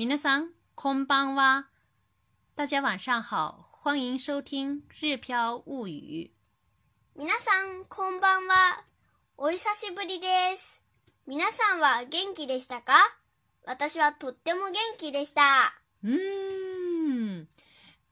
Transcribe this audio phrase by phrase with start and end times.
[0.00, 1.68] 皆さん、こんばんは。
[2.56, 6.30] 大家晚上好，欢迎收听《日飘物语》。
[7.20, 8.82] 皆さん、こんばんは。
[9.36, 10.82] お久しぶりです。
[11.26, 12.94] 皆さんは元気でしたか？
[13.66, 15.42] 私はとっても元気でした。
[16.02, 17.46] 嗯，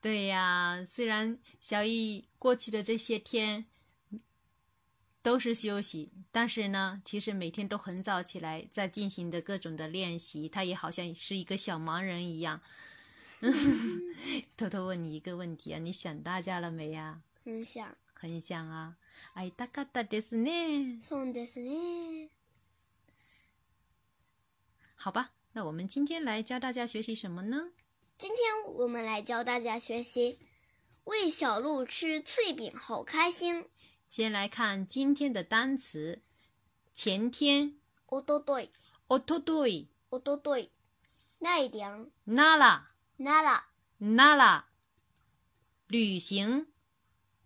[0.03, 3.65] 对呀，虽然小易过去的这些天
[5.28, 10.48] 都是休息，但是呢，其实每天都很早起来，在进行的各种的练习。
[10.48, 12.60] 他也好像是一个小盲人一样。
[14.56, 17.22] 偷偷问你一个问题啊，你想大家了没呀？
[17.44, 17.96] 很想。
[18.12, 18.96] 很想啊，
[19.34, 20.98] 会いたかったですね。
[21.02, 22.30] そうですね。
[24.96, 27.72] 好吧，那我们今天来教大家学习什么呢？
[28.16, 30.38] 今天我们来教大家学习，
[31.04, 33.66] 喂小鹿吃脆饼好开心。
[34.08, 36.22] 先来看今天的单词：
[36.94, 37.74] 前天、
[38.06, 38.70] おととい、
[39.08, 40.70] おととい、おととい、
[41.40, 42.80] 奈良、奈良、
[43.18, 43.60] 奈良、
[43.98, 44.64] 奈良、
[45.88, 46.66] 旅行、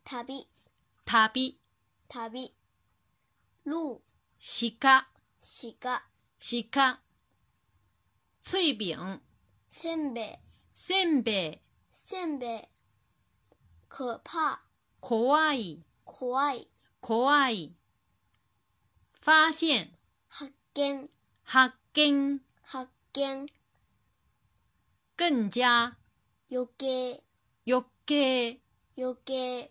[0.05, 0.49] 旅、
[1.07, 1.61] 旅、
[2.09, 2.55] 旅、
[3.65, 4.03] 鹿、
[4.79, 5.07] 鹿、
[5.81, 6.03] 鹿、
[6.71, 7.01] 鹿、
[8.43, 9.21] 脆饼、
[9.69, 10.37] せんべい、
[10.75, 11.59] せんべい、
[11.91, 12.63] せんべい、
[13.89, 14.59] 可怕、
[15.01, 16.69] 怖い、 怖い、
[17.01, 17.75] 怖い、
[19.21, 19.91] 发現、
[20.29, 21.09] 発見、
[21.45, 23.47] 発見、発見、
[25.17, 25.97] 更加、
[26.51, 27.23] 余計、
[27.67, 28.61] 余計、
[28.97, 29.71] 余計、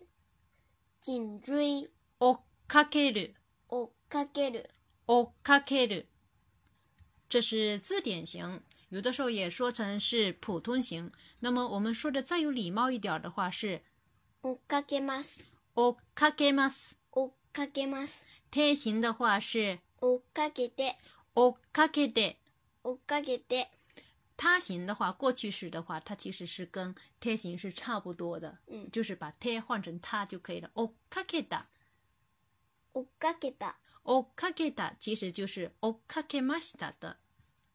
[1.00, 1.88] 颈椎、
[2.20, 3.34] 追っかける、
[3.68, 4.70] 追っかける、
[5.06, 6.08] 追っかける。
[7.28, 11.12] 这是字典型，有的时候也说成是普通型。
[11.40, 13.82] 那么我们说的再有礼貌一点的话是
[14.42, 16.96] 追っかけます、 追っかけます。
[17.12, 20.96] 追っかけます、贴形的话是追っかけて、
[21.34, 22.36] 追っかけて。
[22.84, 23.68] 追っかけて、
[24.36, 30.70] 他形的话，过去式的话，它其实是跟贴形是差不多的，嗯就是把贴换成它就可以了。
[30.74, 31.66] 追っかけた，
[32.94, 33.74] 追っかけた、
[34.04, 37.18] 追っかけた其实就是追っかけました的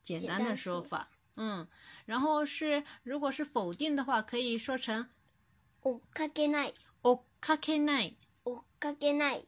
[0.01, 1.09] 简单的说法。
[1.35, 1.67] 嗯，
[2.05, 5.09] 然后是如果是否定的话，可以说成
[5.81, 9.47] 追っかけない、 追っかけない、追っかけない、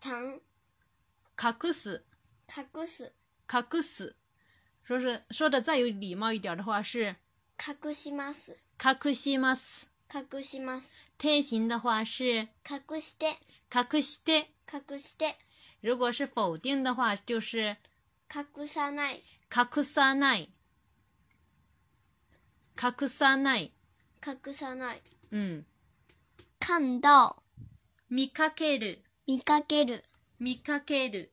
[0.00, 0.40] 藏、
[1.36, 2.04] 隠す、
[2.48, 3.12] 隠す、
[3.52, 4.16] 隠す。
[4.82, 7.16] 说是说的再有礼貌一点的话是
[7.58, 9.88] 隠します、隠します。
[10.12, 13.38] 隠します、贴形的话是隠して、
[13.72, 14.50] 隠して。
[14.72, 15.36] 隠して、
[15.82, 17.76] 如果是否定的话，就是
[18.34, 19.22] 隠さない、
[19.54, 20.50] 隠さない。
[22.74, 23.70] 隠さない。
[24.26, 25.02] 隠さない。
[25.30, 25.66] 嗯，
[26.64, 27.42] 看到、
[28.08, 29.02] 見かける。
[29.26, 30.04] 見かける、
[30.38, 31.32] 見かける。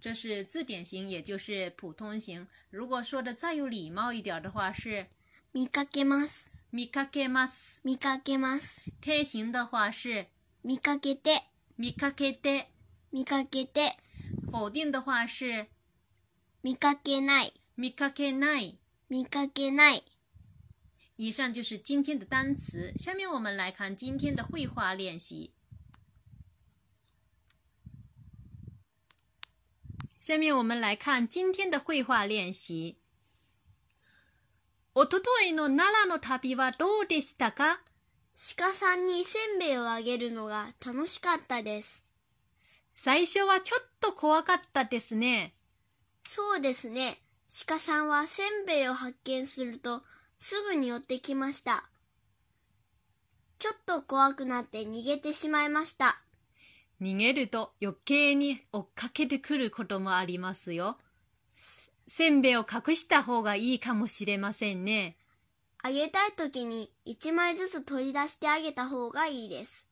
[0.00, 2.46] 这是字典型，也就是普通型。
[2.70, 5.08] 如果说的再有礼貌一点的话，是
[5.52, 7.80] 見かけます、見かけます。
[7.84, 10.26] 見かけます、贴形的話是
[10.62, 11.42] 見かけて、
[11.76, 12.68] 見かけて。
[13.10, 13.96] 見かけて、
[14.52, 15.66] 否定的话是
[16.62, 18.78] 見かけない、見かけない。
[19.08, 20.04] 見かけない。
[21.22, 25.52] 以上就是今天的单词，下面我们来看今天的绘画练习。
[30.18, 32.96] 下面我们来看今天的绘画练习。
[34.94, 37.82] おとといの奈良の旅はどうでしたか？
[38.56, 42.02] 鹿さんにせんべいをあげるのが楽しかったです。
[42.94, 45.52] 最初はちょっと怖かったですね。
[46.26, 47.20] そうですね。
[47.66, 50.02] 鹿さんはせんべいを発見すると
[50.40, 51.84] すぐに寄ってきました。
[53.58, 56.22] ちょっと怖くなって逃げてしまいました。
[57.00, 60.98] 逃げると余計に追っかけてくることもありますよ。
[61.56, 65.16] せせんべいを隠した方がいいかもしれませんね。
[65.82, 69.86] あげたい時に一枚ずつ取り出してあげた方がいいです。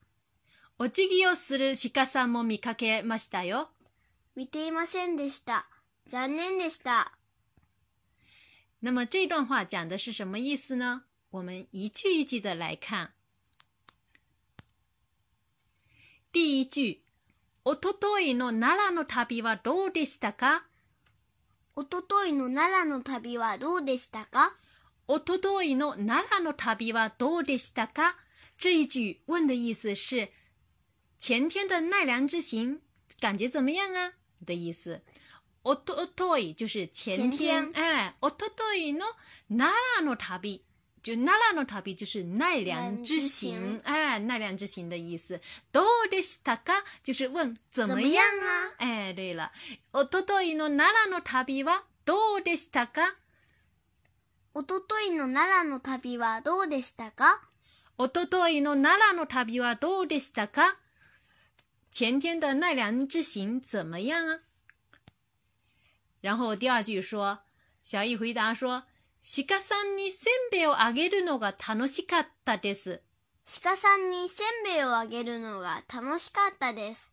[0.78, 3.70] お辞儀をする鹿さんも見かけましたよ。
[4.34, 5.68] 見ていませんでした。
[6.06, 7.17] 残念でした。
[8.79, 11.03] 那么这段话讲的是什么意思呢？
[11.29, 13.13] 我们一句一句的来看。
[16.31, 17.03] 第一句、
[17.63, 20.65] おとといの奈良の旅はどうでしたか
[21.75, 24.53] おとといの奈良の旅はどうでしたか
[25.07, 28.17] おとといの奈良の旅はどうでしたか
[28.57, 30.29] 这一句问的意思是
[31.17, 32.81] 前天的奈良之行
[33.19, 34.13] 感觉怎么样啊
[34.45, 35.01] 的意思。
[35.68, 39.04] おととい就是前天，哎，おとといの
[39.50, 40.62] 奈良の旅。
[41.02, 45.38] 就奈良の旅就是奈良之行，哎，奈良之行的意思。
[45.70, 46.82] どうでしたか？
[47.02, 48.74] 就是问怎么样怎么样啊？
[48.78, 49.50] 哎，对了，
[49.92, 53.16] おとといの奈良の旅はどうでしたか？
[54.54, 57.42] おとといの奈良の旅はどうでしたか？
[57.98, 60.78] おとといの奈良の旅はどうでしたか？
[61.92, 64.40] 前天的奈良之行怎么样啊？
[66.20, 67.38] 然后第二句说，
[67.82, 68.84] 小易回答说
[69.22, 73.02] ：“鹿さんにせんべいをあげるのが楽しかったです。
[73.62, 77.10] 鹿さんにせんべいをあげるのが楽しかったです。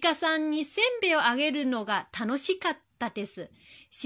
[0.00, 3.50] 鹿さんにせんべいをあげるのが楽しかったです。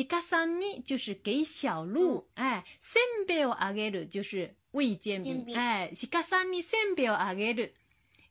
[0.09, 7.75] 鹿さんに就是给小鹿，哎，せんべいをあげる就是喂煎饼，哎，鹿さんにせんべいをあげる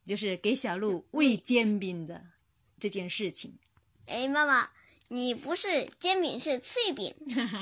[0.06, 2.22] 就是给小鹿喂煎饼的
[2.80, 3.58] 这件事情。
[4.06, 4.70] 哎，妈妈，
[5.11, 7.15] 你不是煎饼，是脆饼。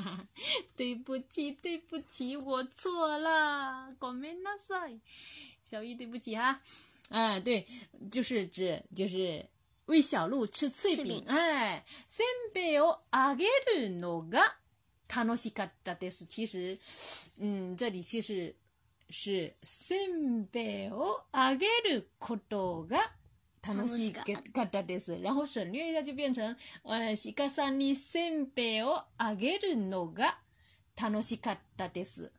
[0.75, 5.00] 对不起，对不起，我错了，ごめんなさい。
[5.62, 6.61] 小玉，对不起哈。
[7.11, 7.67] 哎，对，
[8.11, 9.46] 就是指就是
[9.87, 11.05] 喂小鹿吃脆饼。
[11.05, 13.46] 脆饼哎，せんべいをあげ
[13.76, 14.56] るのが
[15.14, 16.25] 楽しかったです。
[16.25, 16.79] 其实，
[17.38, 18.55] 嗯，这里其实
[19.11, 23.12] 是せんべいをあげることが
[23.67, 24.23] 楽しか
[24.62, 25.19] ったです。
[25.20, 30.38] 然后省略一下就变成，呃，鹿さんにせんべいをあげるのが
[31.00, 32.31] 楽しかったです。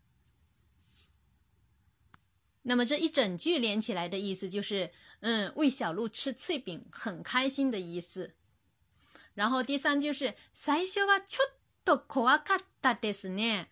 [2.64, 4.92] 那么这一整句连起来的意思就是，
[5.22, 8.36] 嗯，喂小鹿吃脆饼很开心的意思。
[9.36, 11.54] 然后第三句是最初はちょっ
[11.84, 13.70] と怖かったですね。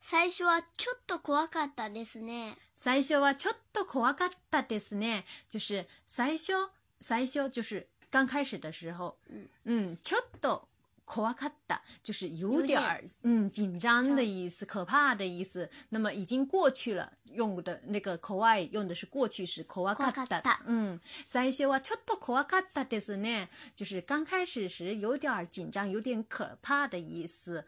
[0.00, 2.56] 最初はちょっと怖かったですね。
[2.76, 5.24] 最初はちょっと怖かったですね。
[5.48, 10.68] 就是最初，最初就是刚开始的时候，嗯嗯，ちょっと
[11.04, 15.68] 怖かった就是有点儿嗯紧张的意思，可怕的意思。
[15.90, 20.60] 那么已经过去了，用的那个怖い用的是过去式，怖かった怖かった。
[20.66, 27.64] 嗯，最初はちょっと怖かったですね，就是刚开始时有点儿紧张，有点可怕的意思。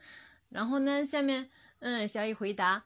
[0.51, 1.49] 然后呢，下面
[1.80, 2.84] 嗯，小雨回答。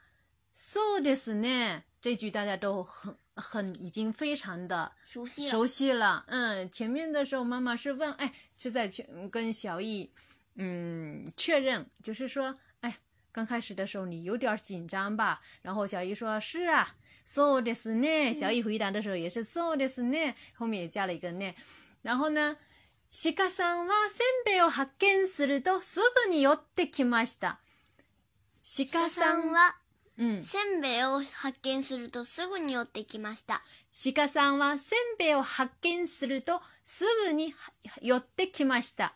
[0.53, 5.49] そうですね，这句大家都很很已经非常的熟悉了。
[5.49, 6.25] 熟悉了。
[6.27, 10.11] 嗯，前面的时候妈妈是问，哎，是在去跟小易
[10.55, 12.97] 嗯确认，就是说，哎，
[13.31, 15.39] 刚开始的时候你有点紧张吧？
[15.61, 16.95] 然后小易说是啊。
[17.25, 18.33] そうですね。
[18.33, 21.53] 小易回答的时候也是そうですね，后面也加了一个ね。
[22.01, 22.57] 然后呢，
[23.11, 27.59] 鹿さんはせんべいを発見するとすぐに寄ってきました。
[28.64, 29.76] 鹿鹿さんは
[30.16, 30.42] うん。
[30.42, 33.62] せんべいを発見するとすぐに寄ってきました。
[34.14, 37.54] 鹿さんはせんべいを発見するとすぐに
[38.00, 39.14] 寄ってきました。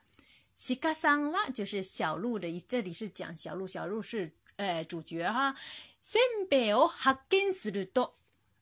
[0.83, 5.55] 鹿さんは就是小鹿的，这里是讲小鹿，小鹿是呃主角哈。
[6.03, 8.15] せんべいを発見すると，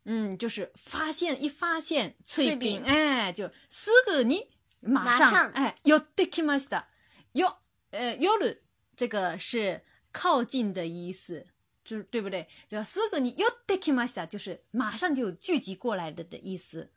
[0.05, 4.47] 嗯，就是发现一发现脆脆饼，饼哎，就是ぐに
[4.82, 6.87] 马上马上哎寄ってきました。
[7.32, 7.56] よ
[7.91, 8.62] 呃夜
[8.94, 9.82] 这个是
[10.17, 11.45] 靠近的意思。
[11.85, 12.49] 就是对不对？
[12.69, 16.89] 就すぐに寄ってきました，就是马上就聚集过来的的意思。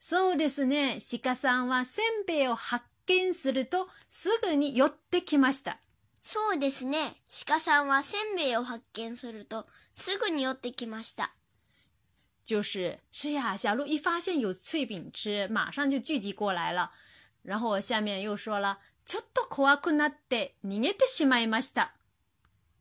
[0.00, 0.98] そうですね。
[1.22, 5.78] 鹿さんはせんべいを発見するとすぐに寄ってきました。
[6.20, 7.22] そうですね。
[7.46, 11.30] 鹿さんはせんべいを発見するとすぐに寄ってきました。
[12.44, 16.90] 就是是呀，小鹿一发现有脆饼吃，马上就聚集过来了。
[17.42, 21.95] 然后我下面又说了，ちょっと怖くなって逃げてしまいました。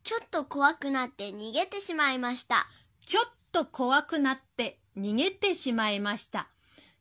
[0.05, 2.67] ちょっと怖くなって逃げてしまいました。
[2.99, 6.47] ちょっと怖くなって逃げてしまいました。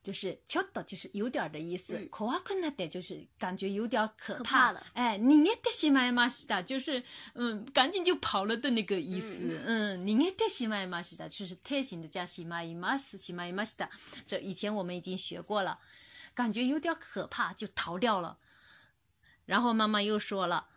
[0.02, 9.62] 就是ちょっと就是有点的意思，嗯怖くなって就是感觉有点可可怕怕了哎，逃げてしまいました，就是嗯，赶紧就跑了的那个意思。
[9.66, 13.90] 嗯，逃げてしまいました，就是特型的加しまいます、しまいました。
[14.26, 15.78] 这以前我们已经学过了，
[16.34, 18.38] 感觉有点可怕，就逃掉了。
[19.44, 20.68] 然后妈妈又说了，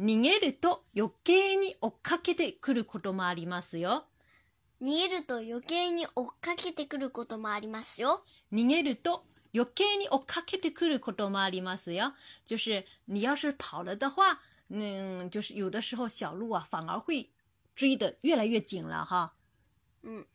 [0.00, 4.06] 逃げると余計に追っかけてくることもありますよ。
[4.80, 8.24] 逃げると余計に追っかけてくることもありますよ。
[8.50, 12.14] 逃げると余計に追っかけてくることもありますよ。
[12.46, 14.38] 就是你要是跑了的话，
[14.70, 17.28] 嗯，就是有的时候小鹿啊反而会
[17.76, 19.34] 追得越来越紧了哈。
[20.02, 20.26] うん。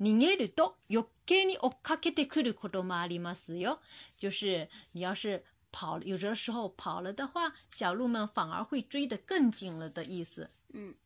[0.00, 3.80] 逃げると余計に追っかけてくることもありますよ。
[4.16, 10.50] 就是你要是跑了，有的时候跑了的话，小鹿们反而会追得更紧了的意思。
[10.72, 10.96] うん。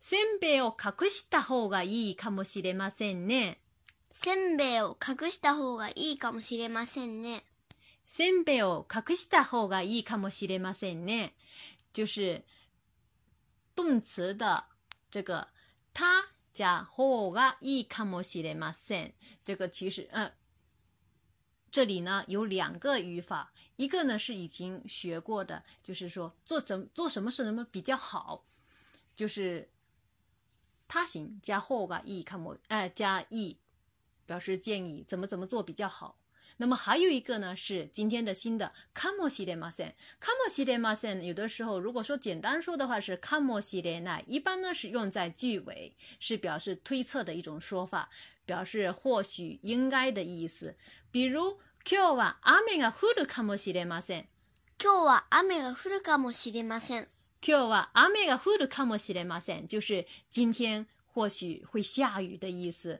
[0.00, 3.58] せんべいを隠した方がいいかもしれませんね。
[4.10, 7.44] せんべいを隠した方がいいかもしれませんね。
[8.04, 11.34] せんべいを隠した方がいいかもしれませんね。
[11.92, 12.42] 就是
[13.76, 14.64] 动词的
[15.10, 15.46] 这个
[15.94, 19.14] 它加方がいいかもしれません。
[19.44, 20.32] 这个其实呃，
[21.71, 28.45] 这里呢有两个语法，一 一个呢是已经学过的，就是说做怎做什么什么比较好，
[29.15, 29.69] 就是
[30.87, 33.57] 他行加后がいいかも，哎加い
[34.25, 36.19] 表示建议怎么怎么做比较好。
[36.59, 39.93] 那么还有一个呢，是今天的新的かもしれません。
[40.19, 48.09] かもしれません，有的时候如果说简单说的话是かもしれない，一般呢是用在句尾，是表示推测的一种说法，
[48.47, 50.73] 表示或许、应该的意思。
[51.11, 54.27] 比如今日は雨が降るかもしれません。
[54.79, 57.07] 今日は雨が降るかもしれません。
[57.41, 62.99] 今日は雨が降るかもしれません，就是今天或许会下雨的意思。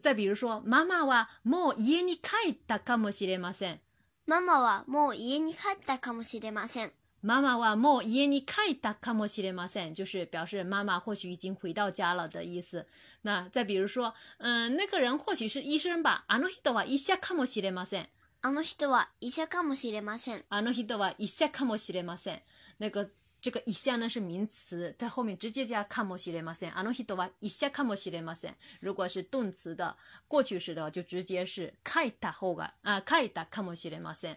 [0.00, 3.80] 再比如说，妈妈はもう家に帰ったかもしれません。
[4.26, 6.92] ママはもう家に帰ったかもしれません。
[7.22, 12.86] 妈妈はもう家に帰ったかもしれません，就是表示妈妈或许已经回到家了的意思。
[13.22, 16.24] 那再比如说，嗯，那个人或许是医生吧。
[16.28, 18.08] あの人は医者かもしれません。
[18.42, 20.44] あの人は医者かもしれません。
[20.50, 22.42] あの人は医者かもしれません。
[22.78, 23.08] 那个
[23.40, 26.76] 这个医者呢是名词，在后面直接加かもしれません。
[26.76, 28.54] あの人は医者かもしれません。
[28.80, 29.96] 如果是动词的
[30.28, 34.36] 过去式的话，就直接是書いた方が啊書いたかもしれません。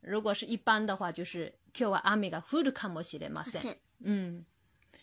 [0.00, 3.77] 如果是一般的话，就是 今日は雨が降るかもしれません。
[4.03, 4.45] 嗯，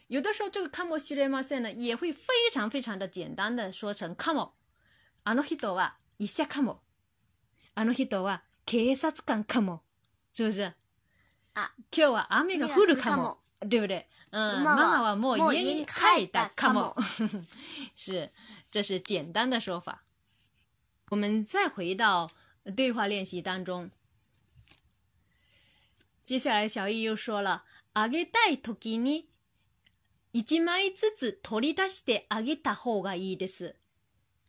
[0.09, 2.19] 有的时候这个かもしれません呢，也会非
[2.53, 4.55] 常非常的简单的说成かも。
[5.25, 6.81] あの人は医者かも。
[7.75, 9.83] あの人は警察官かも。
[10.33, 10.73] 是不是？
[11.55, 13.39] あ、今日は雨が降るかも。
[13.69, 14.07] 对不对？
[14.31, 16.95] 嗯，妈妈はもう家に帰ったかも。
[17.97, 18.31] 是，
[18.71, 20.05] 这是简单的说法。
[21.11, 22.31] 我们再回到
[22.77, 23.91] 对话练习当中。
[26.31, 29.29] 接下来小易又说了，あげたい時に
[30.33, 33.75] 一枚ずつ取り出してあげた方がいいです。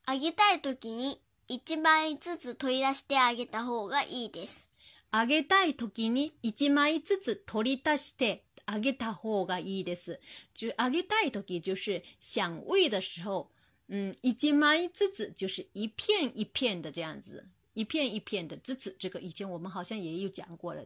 [0.05, 4.69] あげたい時に一枚ずつ取り出してあげた方がいいです。
[5.09, 10.19] あげたい時に一枚ずつ取り出してあげた方がいいです。
[10.55, 13.47] 就あげたい時就是想喂的时候，
[13.89, 20.85] 嗯，一枚ずつ就是一片一片的这样子，一片一片的ずつ，这个以前我们好像也有讲过了。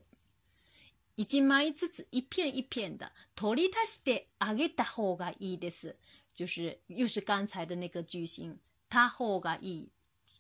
[1.17, 5.97] 一枚ずつ一片一片的取り出してあげた方がいいです，
[6.35, 8.57] 就是又是刚才的那个句型，
[8.89, 9.89] 他方がいい。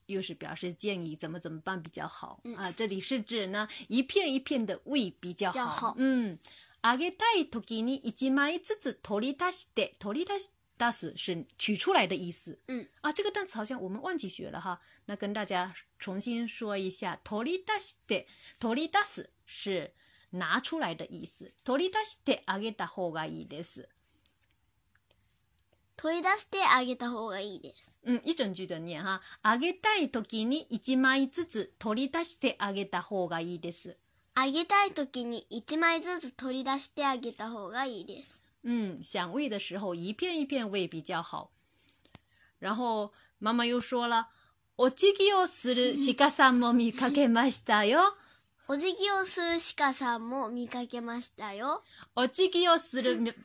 [0.06, 2.72] 又是表示建议怎么怎么办比较好、嗯啊？
[2.72, 5.52] 这里是指呢一片一片的喂比较好。
[5.52, 6.38] 比较好嗯，
[6.82, 12.58] あげたい時に一枚ずつ取り出して取り出し出す是取出来的意思。
[12.66, 18.26] 嗯啊，这个单词好像我们忘记学了哈，那跟大家重新说一下，取り出して
[18.58, 19.92] 取り出す是
[20.37, 21.51] 拿出来的意思。
[21.63, 23.87] 取り出してあげた方がいいです。
[25.97, 27.97] 取り出してあげた方がいいです。
[28.05, 29.21] 嗯，一整句的念哈。
[29.41, 33.97] あげたい時に一枚ずつ取り出してあげた方がいいです。
[34.35, 38.41] あげたい時に一枚ずつ取り出してあげた方がいいです。
[38.63, 41.51] 嗯，想喂的时候一片一片喂比较好。
[42.59, 44.27] 然后妈妈又说了，
[44.75, 48.17] お辞儀をする鹿さんも見かけましたよ。
[48.67, 51.83] お辞儀をする鹿さんも見かけましたよ。
[52.15, 53.35] お辞儀をする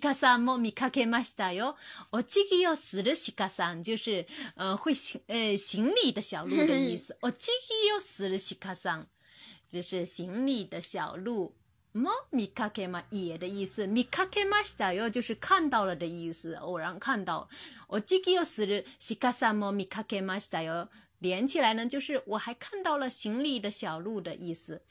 [0.00, 1.76] 鹿さんも見かけましたよ。
[2.12, 7.14] お辞儀をする鹿さん就是呃会行呃行礼的小鹿的意思。
[7.20, 7.50] お辞
[7.84, 9.06] 儀をする鹿さん
[9.70, 11.52] 就是行礼的小鹿。
[11.92, 17.48] も見かけま也的意思，見かけましたよ就是看到了的意思，偶然看到。
[17.88, 18.84] お辞儀をする
[19.20, 20.88] 鹿さんも見かけましたよ，
[21.23, 24.83] 连起来呢就是我还看到了行礼的小鹿的意思。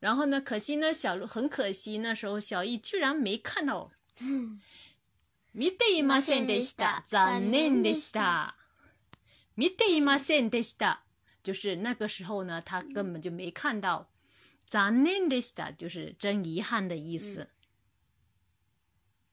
[0.00, 3.90] 然后呢，可惜呢，小鹿很可惜，那时候小易居然没看到。
[5.52, 7.02] 見ていませんでした。
[7.08, 8.54] 残念でした。
[9.56, 11.00] 見ていませんでした。
[11.42, 14.08] 就是那个时候呢，他根本就没看到。
[14.66, 17.48] 残念でした就是真遗憾的意思。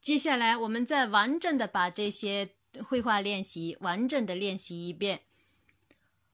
[0.02, 2.50] 接下来，我们再完整的把这些
[2.84, 5.22] 绘画练习完整的练习一遍。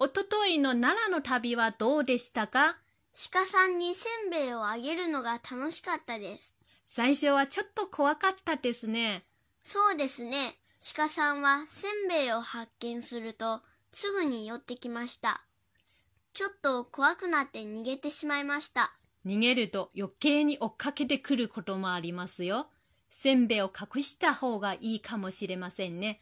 [0.00, 2.76] おとといの奈良の旅はどうでしたか？
[3.32, 6.54] 鹿さんにせんべいをあげるのが楽しかったです。
[6.86, 9.24] 最初はちょっと怖かったですね。
[9.64, 10.54] そうですね。
[10.94, 15.42] 鹿さんはせんべいを発見するとすぐに寄ってきました。
[16.32, 18.92] ちょっと怖くなって逃げてしまいました。
[19.26, 22.68] 逃げると余計に追っかけてくることもありますよ。
[23.10, 26.20] せんべいを隠した方がいいかもしれませんね。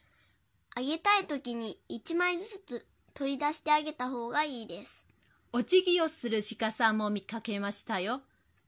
[0.75, 2.87] あげたい時に一枚ずつ
[3.17, 5.03] 取り出してあげた方がいいです。
[5.51, 8.21] お辞儀をする鹿さんも見かけましたよ。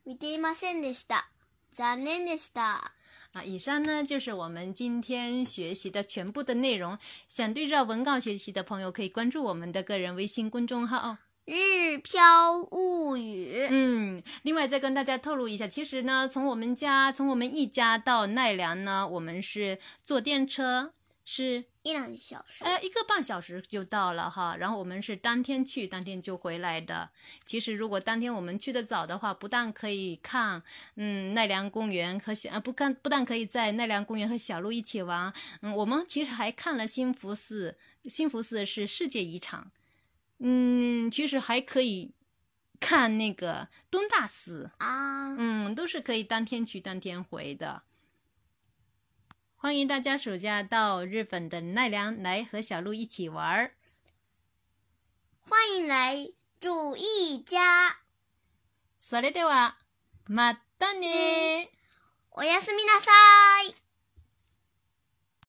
[0.07, 1.28] 見ていませんでした。
[1.71, 2.93] 残念でした。
[3.35, 6.99] 啊，以上呢就是我们今天学习的全部的内容。
[7.28, 11.19] 想对照文稿学习的朋友，可以关注我们的个人微信公众号哦。
[11.45, 13.52] 日飘物语》。
[13.71, 20.95] 嗯，另外再跟大家透露一下，其实呢，从我们家，从我们一家到奈良呢，我们是坐电车，
[21.26, 22.64] 是一两小时。
[22.64, 24.57] 呃一个半小时就到了哈。
[24.57, 27.09] 然后我们是当天去，当天就回来的。
[27.47, 30.62] 其实如果当天我们去的早的话，不但可以看
[30.97, 37.78] 嗯奈良公园和小呃不看不但可以在奈良公园和小鹿一起玩，嗯，我们其实还看了新福寺。
[38.04, 39.71] 新福寺是世界遗产，
[40.38, 42.12] 嗯，其实还可以
[42.80, 47.83] 看那个东大寺，啊，嗯，都是可以当天去当天回的。
[49.57, 53.75] 欢迎大家暑假到日本的奈良来和小鹿一起玩儿。
[55.39, 57.98] 欢迎来住一家。
[59.00, 59.77] それでは
[60.25, 61.69] またね。
[62.31, 63.12] おやすみなさ
[63.69, 63.87] い。